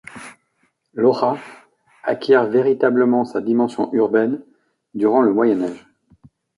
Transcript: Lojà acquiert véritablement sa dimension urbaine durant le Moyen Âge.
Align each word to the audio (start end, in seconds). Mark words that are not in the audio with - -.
Lojà 0.95 1.37
acquiert 2.05 2.47
véritablement 2.49 3.23
sa 3.23 3.39
dimension 3.39 3.93
urbaine 3.93 4.41
durant 4.95 5.21
le 5.21 5.31
Moyen 5.31 5.61
Âge. 5.61 5.87